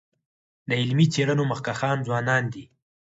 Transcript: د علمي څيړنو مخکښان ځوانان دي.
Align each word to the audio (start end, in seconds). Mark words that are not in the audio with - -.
د 0.67 0.71
علمي 0.81 1.05
څيړنو 1.13 1.43
مخکښان 1.51 1.97
ځوانان 2.07 2.43
دي. 2.53 2.63